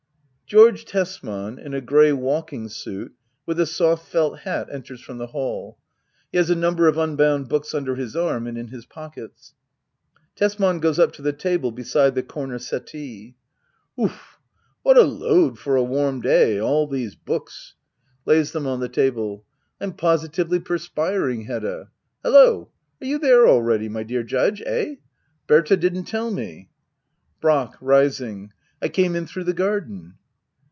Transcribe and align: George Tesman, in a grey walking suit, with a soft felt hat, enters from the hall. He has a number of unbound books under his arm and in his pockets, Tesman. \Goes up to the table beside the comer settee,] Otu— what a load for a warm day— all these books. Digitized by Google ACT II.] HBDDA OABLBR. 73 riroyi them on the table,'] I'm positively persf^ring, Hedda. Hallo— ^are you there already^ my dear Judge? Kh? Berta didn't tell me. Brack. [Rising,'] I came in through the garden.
George 0.47 0.83
Tesman, 0.83 1.57
in 1.59 1.73
a 1.73 1.79
grey 1.79 2.11
walking 2.11 2.67
suit, 2.67 3.13
with 3.45 3.57
a 3.57 3.65
soft 3.65 4.05
felt 4.05 4.39
hat, 4.39 4.67
enters 4.69 4.99
from 4.99 5.17
the 5.17 5.27
hall. 5.27 5.77
He 6.29 6.37
has 6.39 6.49
a 6.49 6.55
number 6.55 6.89
of 6.89 6.97
unbound 6.97 7.47
books 7.47 7.73
under 7.73 7.95
his 7.95 8.17
arm 8.17 8.45
and 8.47 8.57
in 8.57 8.67
his 8.67 8.85
pockets, 8.85 9.53
Tesman. 10.35 10.81
\Goes 10.81 10.99
up 10.99 11.13
to 11.13 11.21
the 11.21 11.31
table 11.31 11.71
beside 11.71 12.15
the 12.15 12.21
comer 12.21 12.59
settee,] 12.59 13.37
Otu— 13.97 14.11
what 14.83 14.97
a 14.97 15.03
load 15.03 15.57
for 15.57 15.77
a 15.77 15.83
warm 15.83 16.19
day— 16.19 16.59
all 16.59 16.85
these 16.85 17.15
books. 17.15 17.73
Digitized 17.73 17.73
by 17.73 17.79
Google 17.79 17.87
ACT 17.87 17.87
II.] 17.87 17.93
HBDDA 17.93 18.27
OABLBR. 18.27 18.27
73 18.27 18.33
riroyi 18.33 18.51
them 18.51 18.67
on 18.67 18.79
the 18.81 18.89
table,'] 18.89 19.45
I'm 19.79 19.93
positively 19.93 20.59
persf^ring, 20.59 21.45
Hedda. 21.47 21.89
Hallo— 22.23 22.69
^are 23.01 23.07
you 23.07 23.17
there 23.19 23.45
already^ 23.45 23.89
my 23.89 24.03
dear 24.03 24.23
Judge? 24.23 24.61
Kh? 24.67 24.97
Berta 25.47 25.77
didn't 25.77 26.03
tell 26.11 26.29
me. 26.29 26.69
Brack. 27.39 27.75
[Rising,'] 27.79 28.51
I 28.81 28.89
came 28.89 29.15
in 29.15 29.25
through 29.25 29.45
the 29.45 29.53
garden. 29.53 30.15